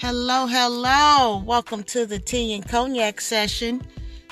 [0.00, 1.42] Hello, hello.
[1.44, 3.82] Welcome to the tea and cognac session.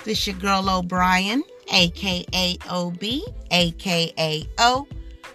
[0.04, 1.42] This is your girl O'Brien,
[1.72, 3.02] aka OB,
[3.50, 4.86] aka O,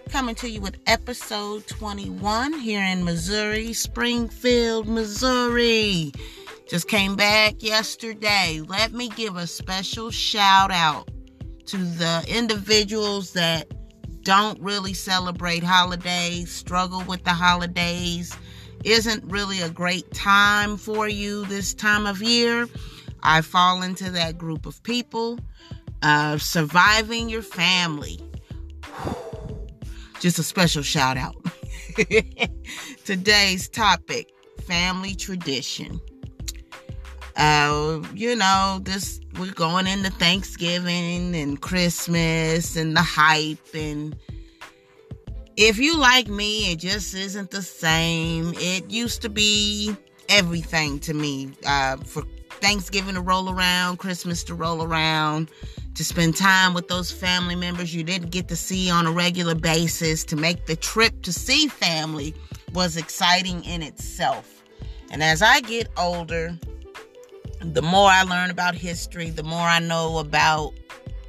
[0.08, 6.12] coming to you with episode 21 here in Missouri, Springfield, Missouri.
[6.66, 8.62] Just came back yesterday.
[8.66, 11.10] Let me give a special shout out
[11.66, 13.70] to the individuals that
[14.22, 18.34] don't really celebrate holidays, struggle with the holidays,
[18.84, 22.66] isn't really a great time for you this time of year.
[23.22, 25.38] I fall into that group of people.
[26.02, 28.20] Uh, surviving your family.
[30.20, 31.36] Just a special shout out.
[33.04, 34.32] Today's topic
[34.62, 36.00] family tradition.
[37.36, 44.16] Uh, you know, this we're going into Thanksgiving and Christmas and the hype and
[45.56, 48.54] if you like me, it just isn't the same.
[48.56, 49.96] It used to be
[50.28, 51.52] everything to me.
[51.66, 52.22] Uh, for
[52.60, 55.50] Thanksgiving to roll around, Christmas to roll around,
[55.94, 59.54] to spend time with those family members you didn't get to see on a regular
[59.54, 62.34] basis, to make the trip to see family
[62.72, 64.62] was exciting in itself.
[65.10, 66.56] And as I get older,
[67.60, 70.72] the more I learn about history, the more I know about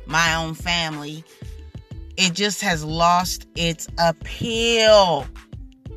[0.06, 1.24] my own family,
[2.18, 5.26] it just has lost its appeal.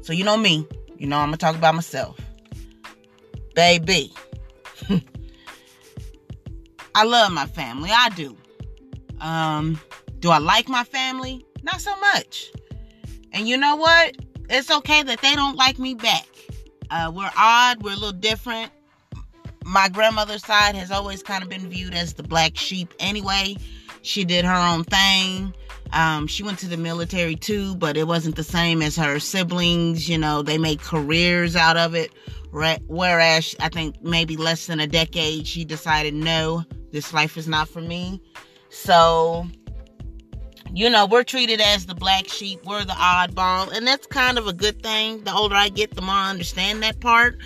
[0.02, 0.66] So, you know me,
[0.98, 2.18] you know, I'm gonna talk about myself.
[3.54, 4.12] Baby,
[6.94, 8.36] I love my family, I do.
[9.20, 9.80] Um,
[10.20, 11.44] do I like my family?
[11.62, 12.52] Not so much.
[13.32, 14.16] And you know what?
[14.48, 16.26] It's okay that they don't like me back.
[16.90, 18.70] Uh, we're odd, we're a little different.
[19.64, 23.56] My grandmother's side has always kind of been viewed as the black sheep anyway.
[24.02, 25.52] She did her own thing.
[25.92, 30.08] Um, she went to the military too, but it wasn't the same as her siblings.
[30.08, 32.12] You know, they made careers out of it.
[32.52, 37.68] Whereas I think maybe less than a decade, she decided, no, this life is not
[37.68, 38.22] for me.
[38.70, 39.46] So,
[40.72, 44.46] you know, we're treated as the black sheep, we're the oddball, and that's kind of
[44.46, 45.22] a good thing.
[45.24, 47.36] The older I get, the more I understand that part.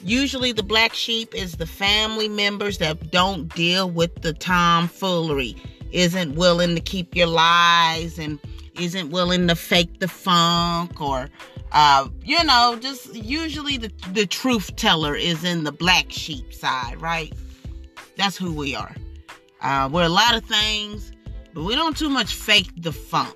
[0.00, 5.56] Usually, the black sheep is the family members that don't deal with the tomfoolery
[5.92, 8.38] isn't willing to keep your lies and
[8.78, 11.28] isn't willing to fake the funk or
[11.72, 17.00] uh, you know just usually the, the truth teller is in the black sheep side
[17.00, 17.32] right?
[18.16, 18.94] That's who we are.
[19.60, 21.12] Uh, we're a lot of things
[21.54, 23.34] but we don't too much fake the funk.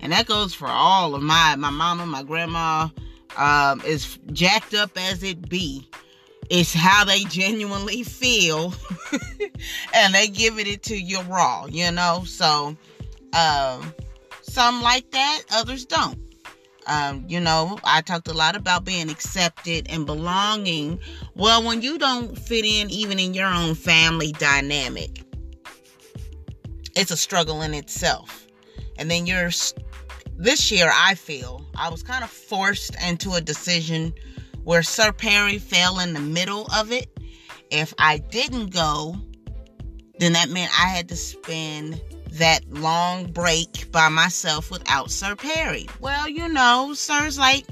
[0.00, 2.88] And that goes for all of my my mama my grandma
[3.36, 5.88] um, as jacked up as it be
[6.50, 8.74] it's how they genuinely feel
[9.94, 12.24] and they giving it to you raw, you know?
[12.26, 12.76] So,
[13.32, 13.94] um,
[14.42, 16.18] some like that, others don't.
[16.88, 20.98] Um, you know, I talked a lot about being accepted and belonging.
[21.36, 25.22] Well, when you don't fit in, even in your own family dynamic,
[26.96, 28.48] it's a struggle in itself.
[28.98, 29.50] And then you're,
[30.36, 34.12] this year, I feel I was kind of forced into a decision
[34.64, 37.08] where Sir Perry fell in the middle of it.
[37.70, 39.16] If I didn't go,
[40.18, 42.00] then that meant I had to spend
[42.32, 45.88] that long break by myself without Sir Perry.
[46.00, 47.64] Well, you know, Sir's like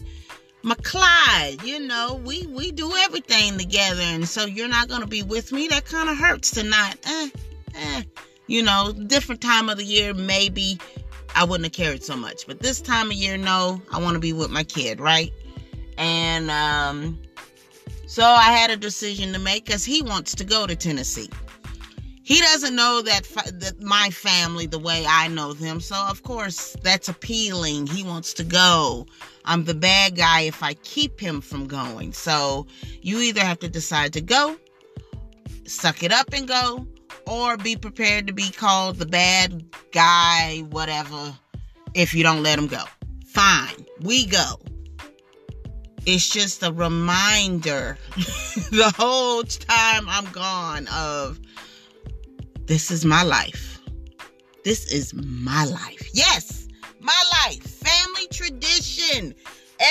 [0.65, 5.53] McClyde, you know, we we do everything together, and so you're not gonna be with
[5.53, 5.69] me.
[5.69, 7.29] That kind of hurts to not, eh,
[7.75, 8.03] eh.
[8.47, 10.79] You know, different time of the year, maybe
[11.35, 14.21] I wouldn't have cared so much, but this time of year, no, I want to
[14.21, 15.33] be with my kid, right?
[15.99, 17.19] And um,
[18.07, 21.29] so I had a decision to make because he wants to go to Tennessee.
[22.23, 25.81] He doesn't know that, fa- that my family the way I know them.
[25.81, 27.87] So, of course, that's appealing.
[27.87, 29.07] He wants to go.
[29.47, 32.13] I'm the bad guy if I keep him from going.
[32.13, 32.67] So,
[33.01, 34.57] you either have to decide to go,
[35.65, 36.87] suck it up and go,
[37.27, 41.35] or be prepared to be called the bad guy, whatever,
[41.95, 42.85] if you don't let him go.
[43.25, 44.61] Fine, we go
[46.07, 47.99] it's just a reminder
[48.71, 51.39] the whole time I'm gone of
[52.67, 53.81] this is my life.
[54.65, 56.11] This is my life.
[56.13, 56.69] Yes,
[57.01, 57.63] my life.
[57.63, 59.35] Family tradition.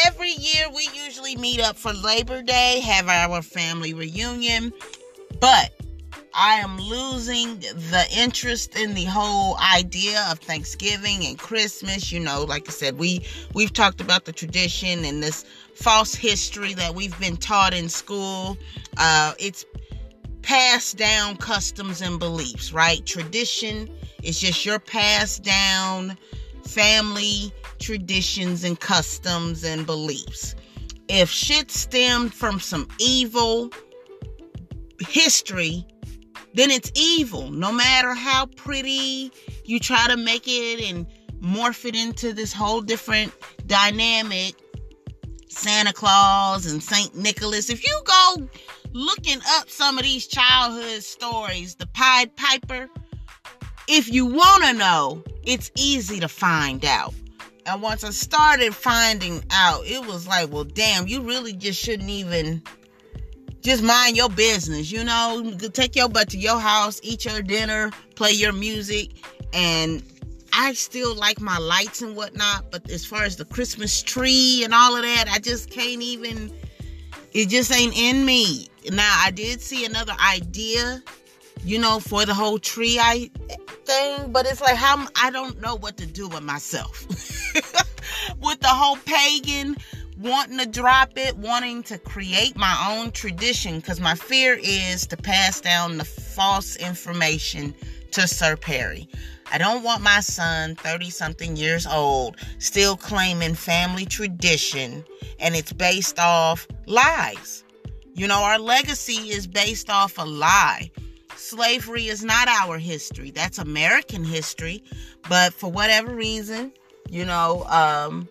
[0.05, 4.73] Every year we usually meet up for Labor Day, have our family reunion,
[5.39, 5.76] but
[6.39, 12.11] I am losing the interest in the whole idea of Thanksgiving and Christmas.
[12.11, 13.25] You know, like I said, we
[13.55, 18.55] we've talked about the tradition and this false history that we've been taught in school.
[18.97, 19.65] Uh, it's
[20.43, 23.03] passed down customs and beliefs, right?
[23.03, 23.89] Tradition
[24.21, 26.15] is just your passed down
[26.65, 30.53] family traditions and customs and beliefs.
[31.09, 33.71] if shit stemmed from some evil
[34.99, 35.85] history,
[36.53, 37.51] then it's evil.
[37.51, 39.31] No matter how pretty
[39.65, 41.07] you try to make it and
[41.41, 43.33] morph it into this whole different
[43.65, 44.55] dynamic,
[45.49, 47.15] Santa Claus and St.
[47.15, 47.69] Nicholas.
[47.69, 48.47] If you go
[48.91, 52.89] looking up some of these childhood stories, the Pied Piper,
[53.87, 57.13] if you want to know, it's easy to find out.
[57.65, 62.09] And once I started finding out, it was like, well, damn, you really just shouldn't
[62.09, 62.63] even
[63.61, 65.51] just mind your business, you know?
[65.73, 69.11] Take your butt to your house, eat your dinner, play your music,
[69.53, 70.03] and
[70.53, 74.73] I still like my lights and whatnot, but as far as the Christmas tree and
[74.73, 76.51] all of that, I just can't even.
[77.33, 78.67] It just ain't in me.
[78.91, 81.03] Now I did see another idea,
[81.63, 83.29] you know, for the whole tree I
[83.85, 87.05] thing, but it's like how I don't know what to do with myself.
[88.41, 89.77] with the whole pagan
[90.17, 95.17] wanting to drop it, wanting to create my own tradition, because my fear is to
[95.17, 97.73] pass down the false information
[98.11, 99.07] to Sir Perry.
[99.51, 105.05] I don't want my son, 30 something years old, still claiming family tradition
[105.39, 107.63] and it's based off lies.
[108.13, 110.91] You know, our legacy is based off a lie.
[111.35, 114.83] Slavery is not our history, that's American history.
[115.29, 116.73] But for whatever reason,
[117.09, 118.27] you know, um,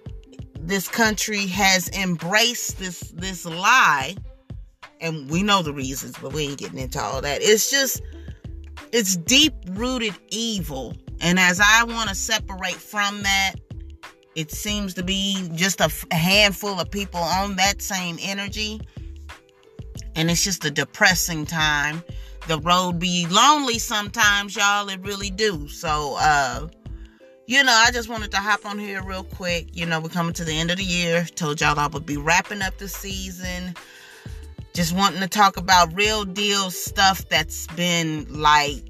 [0.67, 4.17] this country has embraced this this lie
[5.01, 8.03] and we know the reasons but we ain't getting into all that it's just
[8.93, 13.55] it's deep rooted evil and as I want to separate from that,
[14.35, 18.81] it seems to be just a handful of people on that same energy.
[20.15, 22.03] And it's just a depressing time.
[22.49, 24.89] The road be lonely sometimes, y'all.
[24.89, 25.69] It really do.
[25.69, 26.69] So, uh,
[27.47, 29.69] you know, I just wanted to hop on here real quick.
[29.73, 31.25] You know, we're coming to the end of the year.
[31.25, 33.75] Told y'all I would be wrapping up the season.
[34.73, 38.83] Just wanting to talk about real deal stuff that's been like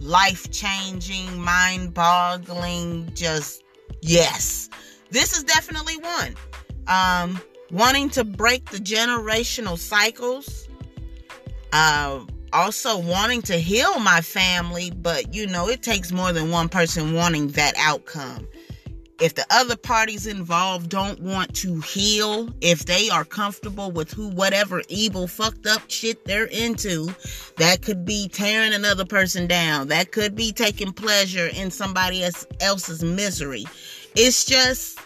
[0.00, 3.62] life changing, mind boggling, just
[4.00, 4.70] yes.
[5.10, 6.34] This is definitely one.
[6.86, 7.40] Um,
[7.70, 10.66] wanting to break the generational cycles.
[11.72, 12.20] Uh,
[12.52, 17.14] also wanting to heal my family, but you know, it takes more than one person
[17.14, 18.46] wanting that outcome
[19.22, 24.28] if the other parties involved don't want to heal, if they are comfortable with who
[24.28, 27.14] whatever evil fucked up shit they're into,
[27.56, 29.86] that could be tearing another person down.
[29.88, 32.28] That could be taking pleasure in somebody
[32.60, 33.64] else's misery.
[34.16, 34.98] It's just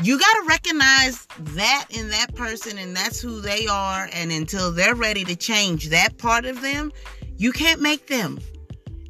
[0.00, 4.72] you got to recognize that in that person and that's who they are and until
[4.72, 6.90] they're ready to change that part of them,
[7.36, 8.38] you can't make them.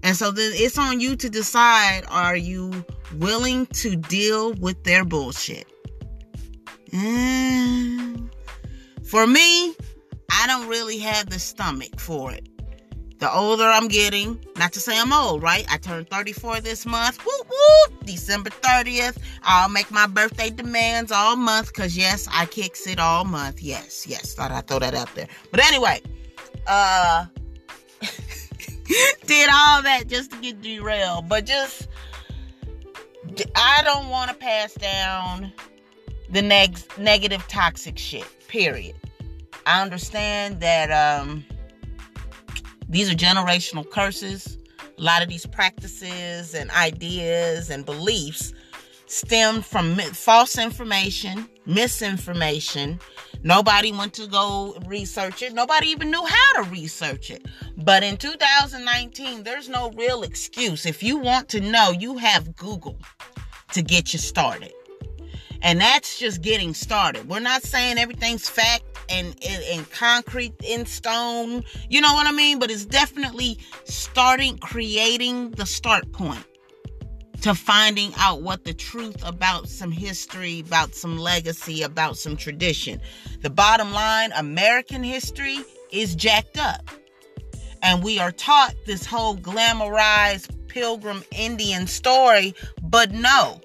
[0.03, 2.85] And so then it's on you to decide are you
[3.19, 5.67] willing to deal with their bullshit?
[6.91, 8.29] Mm.
[9.05, 9.75] For me,
[10.31, 12.49] I don't really have the stomach for it.
[13.23, 15.65] The older I'm getting, not to say I'm old, right?
[15.71, 17.25] I turned 34 this month.
[17.25, 18.05] Whoop whoop.
[18.05, 19.17] December 30th.
[19.45, 23.63] I'll make my birthday demands all month because yes, I kicks it all month.
[23.63, 24.35] Yes, yes.
[24.35, 25.29] Thought I'd throw that out there.
[25.53, 26.03] But anyway,
[26.67, 27.27] uh
[29.27, 31.29] did all that just to get derailed.
[31.29, 31.87] But just,
[33.55, 35.53] I don't want to pass down
[36.29, 38.27] the next negative, toxic shit.
[38.49, 38.97] Period.
[39.65, 41.45] I understand that um,
[42.93, 44.59] these are generational curses.
[44.99, 48.53] A lot of these practices and ideas and beliefs
[49.07, 53.01] stem from false information, misinformation,
[53.45, 55.53] Nobody went to go research it.
[55.53, 57.47] Nobody even knew how to research it.
[57.77, 60.87] But in 2019, there's no real excuse.
[60.87, 62.99] If you want to know, you have Google
[63.73, 64.73] to get you started.
[65.63, 67.29] And that's just getting started.
[67.29, 71.65] We're not saying everything's fact and, and, and concrete in stone.
[71.89, 72.59] You know what I mean?
[72.59, 76.45] But it's definitely starting creating the start point
[77.43, 83.01] to finding out what the truth about some history, about some legacy, about some tradition.
[83.41, 85.59] The bottom line American history
[85.91, 86.89] is jacked up.
[87.83, 93.61] And we are taught this whole glamorized pilgrim Indian story, but no.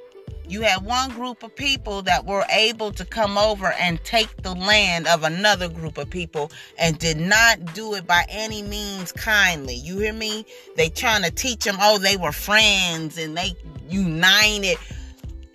[0.49, 4.55] You had one group of people that were able to come over and take the
[4.55, 9.75] land of another group of people and did not do it by any means kindly.
[9.75, 10.45] You hear me?
[10.77, 13.55] They trying to teach them, oh, they were friends and they
[13.89, 14.77] united.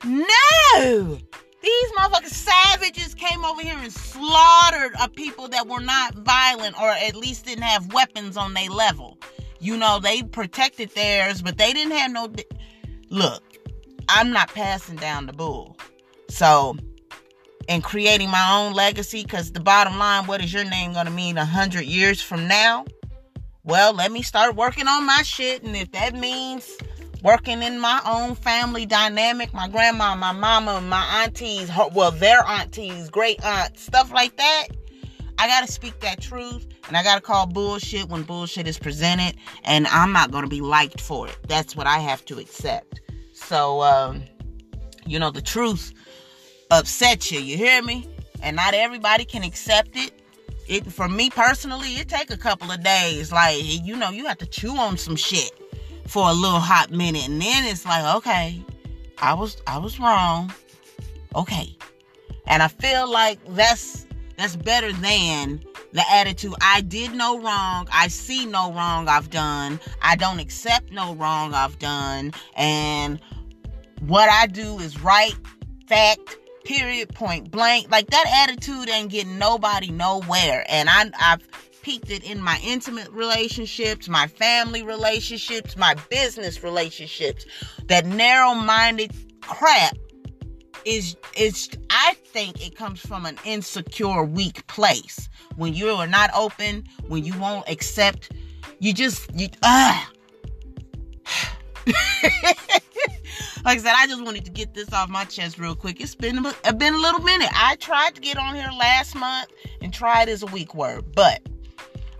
[0.04, 1.18] No!
[1.62, 6.90] These motherfucking savages came over here and slaughtered a people that were not violent or
[6.90, 9.16] at least didn't have weapons on their level.
[9.61, 12.26] You know, they protected theirs, but they didn't have no.
[12.28, 12.44] Di-
[13.11, 13.51] Look,
[14.14, 15.78] I'm not passing down the bull.
[16.28, 16.76] So,
[17.66, 21.12] and creating my own legacy because the bottom line what is your name going to
[21.12, 22.85] mean a hundred years from now?
[23.64, 26.76] Well let me start working on my shit and if that means
[27.23, 33.09] working in my own family dynamic my grandma my mama my aunties well their aunties
[33.09, 34.66] great aunts stuff like that
[35.38, 39.87] i gotta speak that truth and i gotta call bullshit when bullshit is presented and
[39.87, 41.38] i'm not gonna be liked for it.
[41.47, 43.01] That's what i have to accept
[43.42, 44.22] so um
[45.06, 45.92] you know the truth
[46.70, 47.40] upsets you.
[47.40, 48.08] You hear me?
[48.42, 50.12] And not everybody can accept it.
[50.68, 53.32] It for me personally, it take a couple of days.
[53.32, 55.52] Like you know, you have to chew on some shit
[56.06, 58.64] for a little hot minute, and then it's like, okay,
[59.18, 60.52] I was I was wrong.
[61.34, 61.76] Okay,
[62.46, 64.06] and I feel like that's
[64.37, 69.80] that's better than the attitude I did no wrong, I see no wrong I've done,
[70.00, 73.20] I don't accept no wrong I've done, and
[74.00, 75.34] what I do is right,
[75.87, 77.90] fact, period, point blank.
[77.90, 80.64] Like that attitude ain't getting nobody nowhere.
[80.68, 81.46] And I, I've
[81.82, 87.44] peaked it in my intimate relationships, my family relationships, my business relationships.
[87.87, 89.96] That narrow-minded crap
[90.84, 91.81] is is I
[92.32, 95.28] think it comes from an insecure, weak place.
[95.56, 98.32] When you are not open, when you won't accept,
[98.78, 100.10] you just you ah.
[101.86, 101.94] like
[103.64, 106.00] I said, I just wanted to get this off my chest real quick.
[106.00, 107.50] It's been a, been a little minute.
[107.52, 109.48] I tried to get on here last month
[109.80, 111.46] and tried as a weak word, but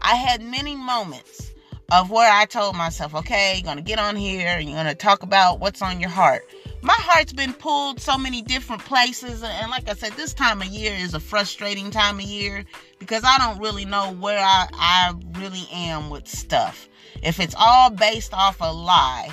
[0.03, 1.53] I had many moments
[1.91, 5.23] of where I told myself, okay, you're gonna get on here and you're gonna talk
[5.23, 6.43] about what's on your heart.
[6.85, 10.67] My heart's been pulled so many different places, and like I said, this time of
[10.67, 12.65] year is a frustrating time of year
[12.99, 16.89] because I don't really know where I, I really am with stuff.
[17.23, 19.31] If it's all based off a lie,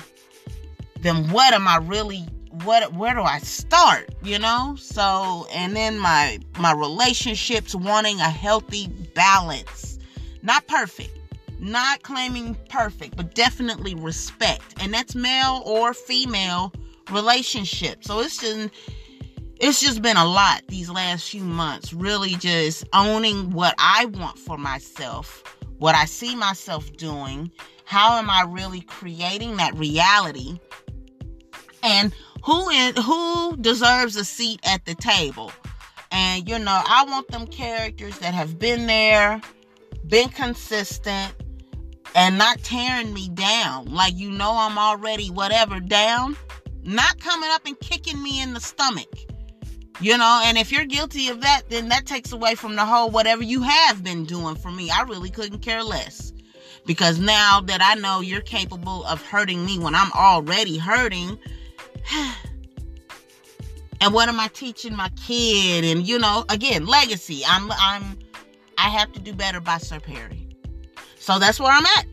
[1.00, 2.24] then what am I really
[2.64, 4.76] what where do I start, you know?
[4.78, 9.98] So and then my my relationships wanting a healthy balance.
[10.42, 11.18] Not perfect.
[11.58, 14.74] Not claiming perfect, but definitely respect.
[14.80, 16.72] And that's male or female
[17.10, 18.04] relationship.
[18.04, 18.70] So it's just
[19.60, 21.92] it's just been a lot these last few months.
[21.92, 25.42] Really just owning what I want for myself,
[25.78, 27.50] what I see myself doing,
[27.84, 30.58] how am I really creating that reality
[31.82, 32.14] and
[32.44, 35.52] who in who deserves a seat at the table.
[36.10, 39.40] And you know, I want them characters that have been there,
[40.06, 41.34] been consistent,
[42.14, 43.86] and not tearing me down.
[43.86, 46.36] Like you know I'm already whatever down,
[46.94, 49.08] not coming up and kicking me in the stomach.
[50.00, 53.10] You know, and if you're guilty of that, then that takes away from the whole
[53.10, 54.90] whatever you have been doing for me.
[54.90, 56.32] I really couldn't care less.
[56.86, 61.38] Because now that I know you're capable of hurting me when I'm already hurting,
[64.00, 65.84] and what am I teaching my kid?
[65.84, 67.42] And you know, again, legacy.
[67.46, 68.18] I'm I'm
[68.78, 70.48] I have to do better by Sir Perry.
[71.18, 72.06] So that's where I'm at.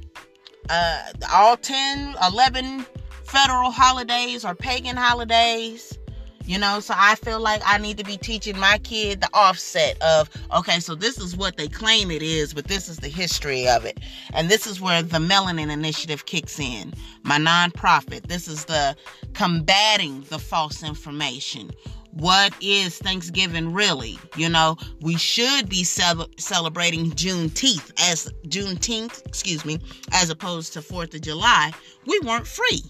[0.69, 2.85] Uh, all 10, 11
[3.27, 5.97] federal holidays or pagan holidays.
[6.45, 10.01] You know, so I feel like I need to be teaching my kid the offset
[10.01, 13.67] of, okay, so this is what they claim it is, but this is the history
[13.67, 13.99] of it.
[14.33, 16.93] And this is where the Melanin Initiative kicks in.
[17.23, 18.27] My nonprofit.
[18.27, 18.95] This is the
[19.33, 21.69] combating the false information.
[22.13, 24.17] What is Thanksgiving really?
[24.37, 29.79] You know, we should be celebrating Juneteenth as Juneteenth, excuse me,
[30.13, 31.73] as opposed to Fourth of July.
[32.05, 32.83] We weren't free.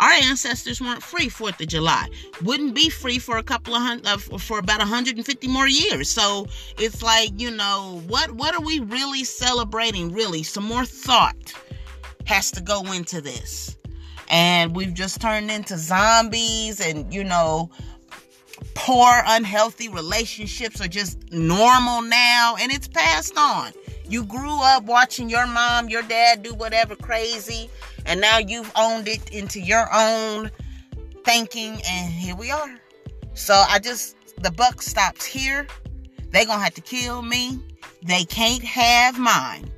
[0.00, 2.08] Our ancestors weren't free Fourth of July.
[2.42, 6.10] Wouldn't be free for a couple of hundred, uh, for about 150 more years.
[6.10, 6.46] So
[6.78, 10.12] it's like, you know, what what are we really celebrating?
[10.12, 11.54] Really, some more thought
[12.26, 13.76] has to go into this,
[14.28, 17.70] and we've just turned into zombies, and you know,
[18.74, 23.72] poor, unhealthy relationships are just normal now, and it's passed on.
[24.08, 27.70] You grew up watching your mom, your dad do whatever crazy
[28.06, 30.50] and now you've owned it into your own
[31.24, 32.78] thinking, and here we are.
[33.34, 35.66] So I just, the buck stops here.
[36.30, 37.60] They're going to have to kill me.
[38.02, 39.70] They can't have mine.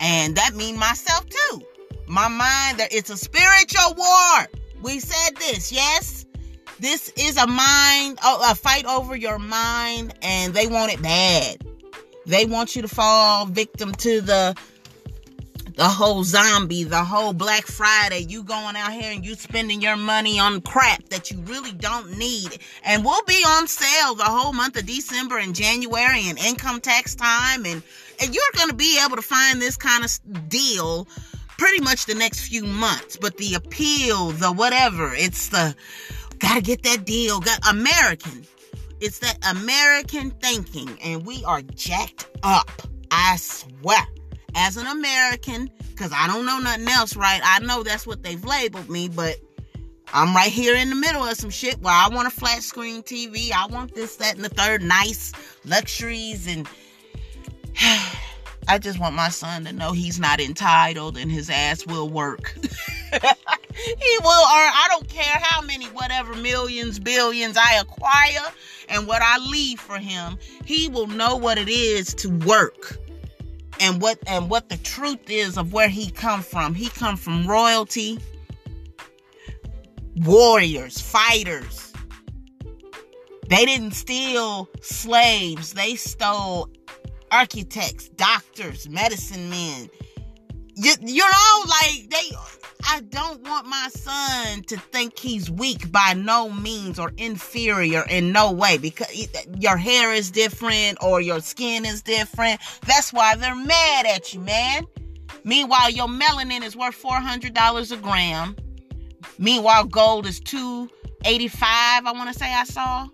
[0.00, 1.62] And that means myself too.
[2.06, 4.46] My mind, it's a spiritual war.
[4.82, 6.24] We said this, yes?
[6.80, 11.58] This is a mind, a fight over your mind, and they want it bad.
[12.28, 14.54] They want you to fall victim to the
[15.76, 19.96] the whole zombie, the whole Black Friday, you going out here and you spending your
[19.96, 22.58] money on crap that you really don't need.
[22.82, 27.14] And we'll be on sale the whole month of December and January and income tax
[27.14, 27.64] time.
[27.64, 27.80] And,
[28.20, 31.06] and you're going to be able to find this kind of deal
[31.58, 33.16] pretty much the next few months.
[33.16, 35.76] But the appeal, the whatever, it's the
[36.40, 37.38] gotta get that deal.
[37.38, 38.44] Got American
[39.00, 42.70] It's that American thinking, and we are jacked up.
[43.10, 44.00] I swear.
[44.54, 47.40] As an American, because I don't know nothing else, right?
[47.44, 49.36] I know that's what they've labeled me, but
[50.12, 53.02] I'm right here in the middle of some shit where I want a flat screen
[53.02, 53.52] TV.
[53.52, 55.32] I want this, that, and the third nice
[55.64, 56.46] luxuries.
[56.46, 56.66] And
[58.68, 62.56] I just want my son to know he's not entitled and his ass will work.
[63.12, 68.52] he will earn, I don't care how many, whatever millions, billions I acquire
[68.88, 70.38] and what I leave for him.
[70.64, 72.98] He will know what it is to work
[73.80, 76.74] and what and what the truth is of where he come from.
[76.74, 78.18] He come from royalty
[80.16, 81.92] warriors, fighters.
[83.48, 86.68] They didn't steal slaves, they stole
[87.30, 89.88] architects, doctors, medicine men.
[90.80, 92.36] You, you know, like they
[92.88, 98.30] I don't want my son to think he's weak by no means or inferior in
[98.30, 102.60] no way because your hair is different or your skin is different.
[102.86, 104.86] That's why they're mad at you, man.
[105.42, 108.56] Meanwhile, your melanin is worth $400 a gram.
[109.36, 113.08] Meanwhile, gold is 285, I want to say I saw.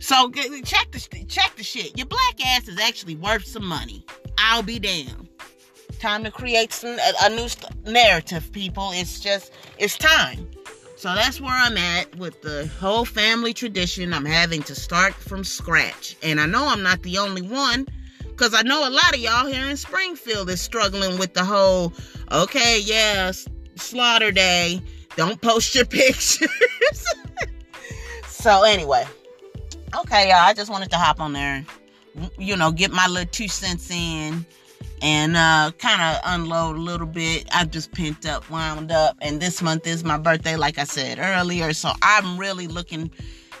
[0.00, 0.30] So
[0.64, 1.96] check the check the shit.
[1.96, 4.04] Your black ass is actually worth some money.
[4.36, 5.21] I'll be damned.
[6.02, 7.46] Time to create some a, new
[7.84, 8.90] narrative, people.
[8.92, 10.50] It's just it's time.
[10.96, 14.12] So that's where I'm at with the whole family tradition.
[14.12, 16.16] I'm having to start from scratch.
[16.20, 17.86] And I know I'm not the only one
[18.22, 21.92] because I know a lot of y'all here in Springfield is struggling with the whole,
[22.32, 24.82] okay, yes, slaughter day.
[25.14, 26.48] Don't post your pictures.
[28.26, 29.06] so anyway,
[29.96, 30.38] okay, y'all.
[30.38, 31.64] I just wanted to hop on there,
[32.38, 34.44] you know, get my little two cents in,
[35.02, 37.48] and uh, kind of unload a little bit.
[37.52, 41.18] I've just pent up, wound up, and this month is my birthday, like I said
[41.20, 41.72] earlier.
[41.72, 43.10] So I'm really looking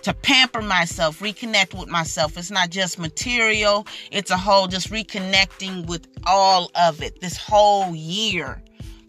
[0.02, 2.38] to pamper myself, reconnect with myself.
[2.38, 7.94] It's not just material, it's a whole just reconnecting with all of it this whole
[7.94, 8.62] year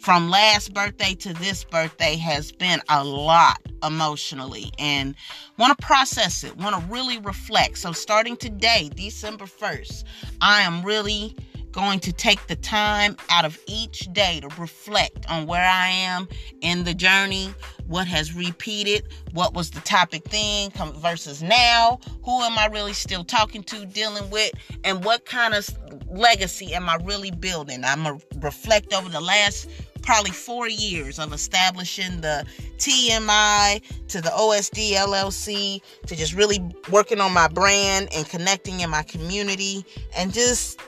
[0.03, 5.15] from last birthday to this birthday has been a lot emotionally and
[5.57, 7.77] want to process it, want to really reflect.
[7.77, 10.03] So, starting today, December 1st,
[10.41, 11.37] I am really
[11.73, 16.29] going to take the time out of each day to reflect on where I am
[16.61, 17.53] in the journey,
[17.87, 23.23] what has repeated, what was the topic then versus now, who am I really still
[23.23, 24.51] talking to, dealing with,
[24.83, 25.67] and what kind of
[26.09, 27.83] legacy am I really building?
[27.83, 29.67] I'm going to reflect over the last
[30.03, 32.45] probably four years of establishing the
[32.77, 36.59] TMI to the OSD LLC to just really
[36.91, 40.79] working on my brand and connecting in my community and just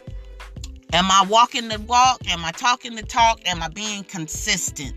[0.96, 2.22] am I walking the walk?
[2.30, 3.42] Am I talking the talk?
[3.46, 4.94] Am I being consistent?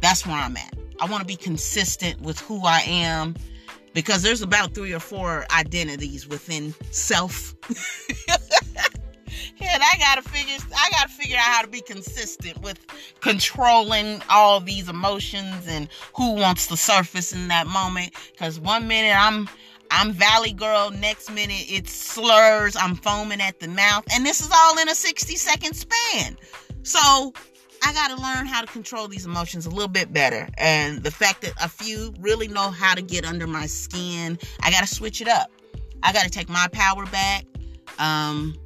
[0.00, 0.74] That's where I'm at.
[0.98, 3.36] I want to be consistent with who I am
[3.92, 7.54] because there's about three or four identities within self.
[8.28, 12.78] and I gotta figure I gotta figure out how to be consistent with
[13.20, 18.14] controlling all these emotions and who wants to surface in that moment.
[18.38, 19.50] Cause one minute I'm
[19.94, 24.50] I'm Valley Girl, next minute it's slurs, I'm foaming at the mouth, and this is
[24.52, 26.36] all in a 60 second span.
[26.82, 26.98] So
[27.84, 30.48] I got to learn how to control these emotions a little bit better.
[30.56, 34.70] And the fact that a few really know how to get under my skin, I
[34.70, 35.50] got to switch it up.
[36.02, 37.44] I got to take my power back.
[37.98, 38.56] Um,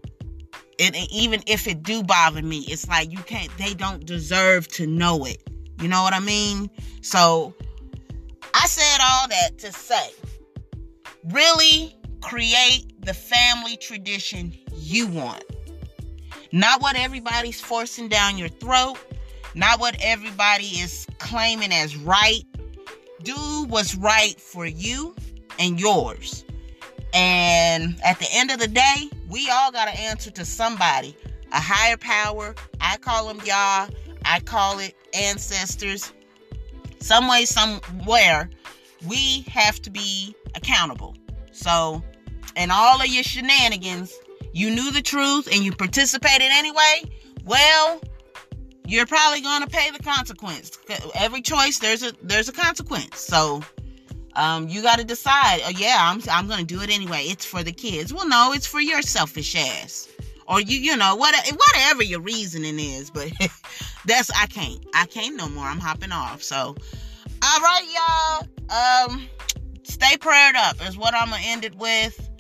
[0.78, 4.86] and even if it do bother me it's like you can't they don't deserve to
[4.86, 5.42] know it
[5.80, 6.68] you know what i mean
[7.00, 7.54] so
[8.54, 10.10] i said all that to say
[11.30, 15.44] really create the family tradition you want
[16.52, 18.98] not what everybody's forcing down your throat
[19.54, 22.44] not what everybody is claiming as right
[23.22, 25.14] do what's right for you
[25.58, 26.44] and yours
[27.16, 31.16] and at the end of the day, we all got to answer to somebody,
[31.50, 32.54] a higher power.
[32.78, 33.88] I call them Yah.
[34.26, 36.12] I call it ancestors.
[37.00, 38.50] Some way, somewhere,
[39.08, 41.16] we have to be accountable.
[41.52, 42.02] So,
[42.56, 44.12] in all of your shenanigans,
[44.52, 47.02] you knew the truth and you participated anyway.
[47.44, 48.00] Well,
[48.86, 50.78] you're probably going to pay the consequence.
[51.14, 53.20] Every choice, there's a there's a consequence.
[53.20, 53.62] So
[54.34, 55.60] um, you got to decide.
[55.64, 57.24] Oh yeah, I'm I'm gonna do it anyway.
[57.24, 58.12] It's for the kids.
[58.12, 60.08] Well, no, it's for your selfish ass,
[60.46, 63.10] or you you know what whatever your reasoning is.
[63.10, 63.32] But
[64.04, 65.64] that's I can't I can't no more.
[65.64, 66.42] I'm hopping off.
[66.42, 66.76] So,
[67.42, 69.10] all right, y'all.
[69.10, 69.28] Um,
[69.86, 72.30] stay prayed up is what I'm gonna end it with.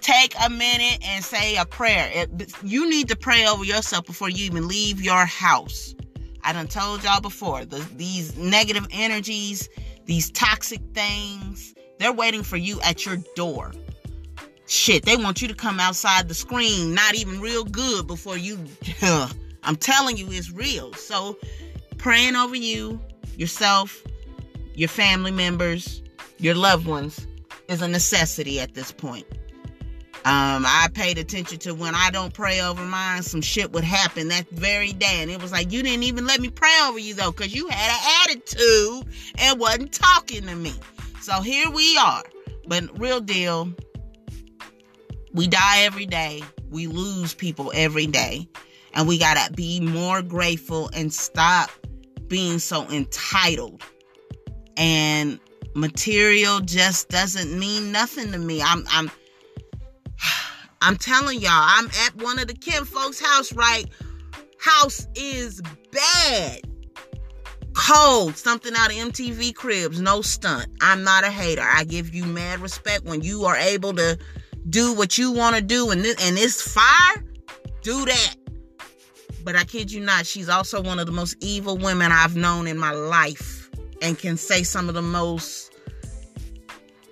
[0.00, 2.10] Take a minute and say a prayer.
[2.12, 5.94] It, you need to pray over yourself before you even leave your house.
[6.42, 7.64] I done told y'all before.
[7.64, 9.68] The, these negative energies
[10.06, 13.72] these toxic things, they're waiting for you at your door.
[14.66, 18.58] shit, they want you to come outside the screen, not even real good before you.
[19.64, 20.92] I'm telling you, it's real.
[20.94, 21.38] So,
[21.98, 23.00] praying over you,
[23.36, 24.02] yourself,
[24.74, 26.02] your family members,
[26.42, 27.26] your loved ones
[27.68, 29.26] is a necessity at this point.
[30.24, 34.28] Um, I paid attention to when I don't pray over mine, some shit would happen
[34.28, 35.20] that very day.
[35.20, 37.66] And it was like, you didn't even let me pray over you though, because you
[37.68, 40.74] had an attitude and wasn't talking to me.
[41.20, 42.22] So here we are.
[42.68, 43.72] But real deal,
[45.32, 46.42] we die every day.
[46.70, 48.48] We lose people every day.
[48.94, 51.70] And we got to be more grateful and stop
[52.28, 53.82] being so entitled.
[54.76, 55.40] And
[55.74, 58.62] material just doesn't mean nothing to me.
[58.62, 59.10] I'm I'm
[60.82, 63.86] I'm telling y'all, I'm at one of the Kim folks' house, right?
[64.58, 66.60] House is bad.
[67.74, 70.66] Cold, something out of MTV Cribs, no stunt.
[70.80, 71.62] I'm not a hater.
[71.64, 74.18] I give you mad respect when you are able to
[74.68, 77.24] do what you want to do and and it's fire,
[77.82, 78.36] do that.
[79.44, 82.66] But I kid you not, she's also one of the most evil women I've known
[82.66, 83.61] in my life
[84.02, 85.72] and can say some of the most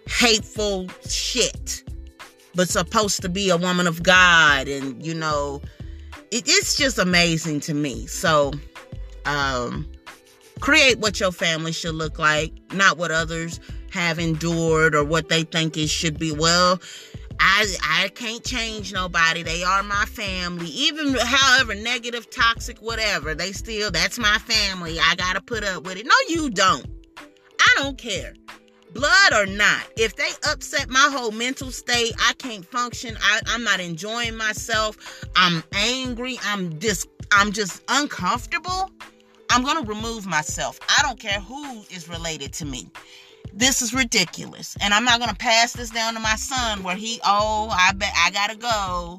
[0.07, 1.85] hateful shit
[2.55, 5.63] but supposed to be a woman of God and you know
[6.31, 8.07] it, it's just amazing to me.
[8.07, 8.53] So
[9.25, 9.89] um
[10.61, 13.61] create what your family should look like, not what others
[13.93, 16.33] have endured or what they think it should be.
[16.33, 16.81] Well,
[17.41, 19.43] I I can't change nobody.
[19.43, 20.69] They are my family.
[20.69, 24.99] Even however negative, toxic, whatever, they still that's my family.
[25.01, 26.07] I gotta put up with it.
[26.07, 26.87] No, you don't.
[27.59, 28.35] I don't care
[28.95, 33.17] blood or not, if they upset my whole mental state, I can't function.
[33.21, 35.25] I, I'm not enjoying myself.
[35.37, 36.39] I'm angry.
[36.45, 38.91] I'm just I'm just uncomfortable.
[39.51, 40.79] I'm gonna remove myself.
[40.89, 42.89] I don't care who is related to me.
[43.53, 44.77] This is ridiculous.
[44.81, 48.13] And I'm not gonna pass this down to my son where he, oh, I bet
[48.17, 49.19] I gotta go.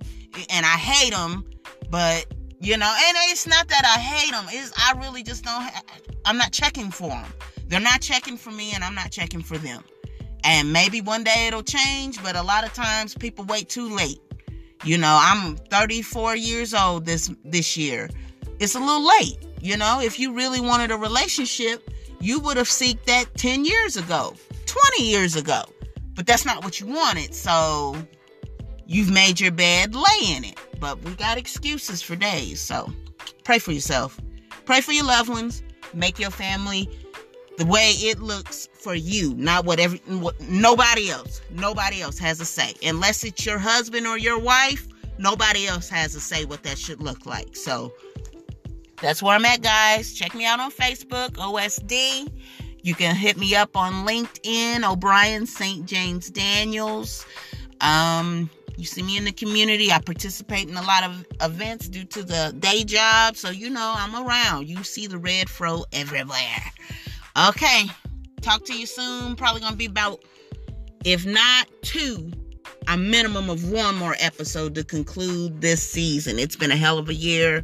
[0.50, 1.44] And I hate him,
[1.89, 2.26] but
[2.62, 4.46] you know, and it's not that I hate him.
[4.54, 5.63] Is I really just don't.
[5.63, 5.82] Ha-
[6.26, 7.26] I'm not checking for him.
[7.67, 9.84] They're not checking for me, and I'm not checking for them.
[10.44, 14.20] And maybe one day it'll change, but a lot of times people wait too late.
[14.84, 18.10] You know, I'm 34 years old this this year.
[18.60, 19.38] It's a little late.
[19.60, 21.89] You know, if you really wanted a relationship,
[22.21, 25.63] you would have seeked that 10 years ago, 20 years ago.
[26.13, 27.34] But that's not what you wanted.
[27.34, 27.95] So
[28.86, 30.57] you've made your bed, lay in it.
[30.79, 32.62] But we got excuses for days.
[32.62, 32.91] So
[33.43, 34.19] pray for yourself.
[34.65, 35.63] Pray for your loved ones.
[35.93, 36.89] Make your family
[37.57, 41.41] the way it looks for you, not what every what, nobody else.
[41.51, 42.73] Nobody else has a say.
[42.84, 47.01] Unless it's your husband or your wife, nobody else has a say what that should
[47.01, 47.55] look like.
[47.55, 47.93] So
[49.01, 50.13] that's where I'm at, guys.
[50.13, 52.31] Check me out on Facebook, OSD.
[52.83, 55.85] You can hit me up on LinkedIn, O'Brien St.
[55.85, 57.25] James Daniels.
[57.79, 59.91] Um, you see me in the community.
[59.91, 63.37] I participate in a lot of events due to the day job.
[63.37, 64.67] So, you know, I'm around.
[64.67, 66.63] You see the red fro everywhere.
[67.49, 67.85] Okay.
[68.41, 69.35] Talk to you soon.
[69.35, 70.23] Probably going to be about,
[71.05, 72.31] if not two,
[72.87, 76.39] a minimum of one more episode to conclude this season.
[76.39, 77.63] It's been a hell of a year,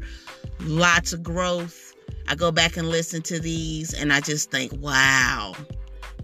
[0.62, 1.94] lots of growth.
[2.28, 5.54] I go back and listen to these and I just think, wow.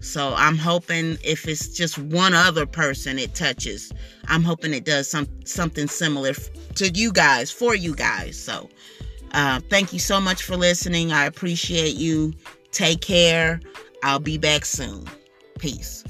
[0.00, 3.90] So I'm hoping if it's just one other person it touches,
[4.28, 6.34] I'm hoping it does some something similar
[6.74, 8.38] to you guys, for you guys.
[8.38, 8.68] So
[9.32, 11.10] uh, thank you so much for listening.
[11.10, 12.34] I appreciate you.
[12.70, 13.60] Take care.
[14.02, 15.06] I'll be back soon.
[15.58, 16.04] Peace.